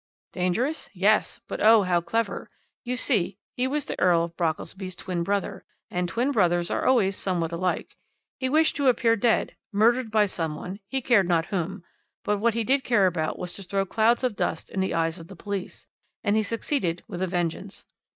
"Dangerous? 0.33 0.89
Yes! 0.93 1.41
but 1.47 1.59
oh, 1.61 1.83
how 1.83 2.01
clever. 2.01 2.49
You 2.83 2.97
see, 2.97 3.37
he 3.55 3.67
was 3.67 3.85
the 3.85 3.99
Earl 3.99 4.23
of 4.23 4.35
Brockelsby's 4.35 4.95
twin 4.95 5.21
brother, 5.21 5.63
and 5.91 6.09
twin 6.09 6.31
brothers 6.31 6.71
are 6.71 6.87
always 6.87 7.15
somewhat 7.15 7.51
alike. 7.51 7.95
He 8.39 8.49
wished 8.49 8.75
to 8.77 8.87
appear 8.87 9.15
dead, 9.15 9.55
murdered 9.71 10.09
by 10.09 10.25
some 10.25 10.55
one, 10.55 10.79
he 10.87 11.03
cared 11.03 11.27
not 11.27 11.45
whom, 11.53 11.83
but 12.23 12.39
what 12.39 12.55
he 12.55 12.63
did 12.63 12.83
care 12.83 13.05
about 13.05 13.37
was 13.37 13.53
to 13.53 13.61
throw 13.61 13.85
clouds 13.85 14.23
of 14.23 14.35
dust 14.35 14.71
in 14.71 14.79
the 14.79 14.95
eyes 14.95 15.19
of 15.19 15.27
the 15.27 15.35
police, 15.35 15.85
and 16.23 16.35
he 16.35 16.41
succeeded 16.41 17.03
with 17.07 17.21
a 17.21 17.27
vengeance. 17.27 17.85